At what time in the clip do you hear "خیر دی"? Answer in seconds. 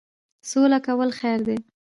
1.19-1.57